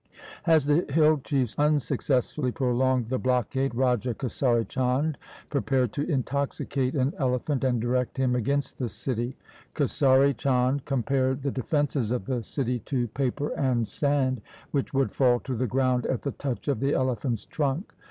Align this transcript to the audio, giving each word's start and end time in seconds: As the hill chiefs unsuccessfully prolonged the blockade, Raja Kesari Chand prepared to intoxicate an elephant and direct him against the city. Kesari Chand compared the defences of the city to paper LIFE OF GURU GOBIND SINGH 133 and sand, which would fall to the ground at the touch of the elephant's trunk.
As 0.47 0.65
the 0.65 0.83
hill 0.91 1.19
chiefs 1.23 1.53
unsuccessfully 1.59 2.51
prolonged 2.51 3.09
the 3.09 3.19
blockade, 3.19 3.75
Raja 3.75 4.15
Kesari 4.15 4.67
Chand 4.67 5.15
prepared 5.51 5.93
to 5.93 6.09
intoxicate 6.11 6.95
an 6.95 7.13
elephant 7.19 7.63
and 7.63 7.79
direct 7.79 8.17
him 8.17 8.33
against 8.35 8.79
the 8.79 8.89
city. 8.89 9.37
Kesari 9.75 10.35
Chand 10.35 10.85
compared 10.85 11.43
the 11.43 11.51
defences 11.51 12.09
of 12.09 12.25
the 12.25 12.41
city 12.41 12.79
to 12.79 13.09
paper 13.09 13.49
LIFE 13.49 13.51
OF 13.51 13.55
GURU 13.57 13.63
GOBIND 13.67 13.87
SINGH 13.87 14.11
133 14.11 14.23
and 14.23 14.33
sand, 14.33 14.41
which 14.71 14.91
would 14.95 15.11
fall 15.11 15.39
to 15.41 15.55
the 15.55 15.67
ground 15.67 16.07
at 16.07 16.23
the 16.23 16.31
touch 16.31 16.67
of 16.67 16.79
the 16.79 16.93
elephant's 16.95 17.45
trunk. 17.45 17.93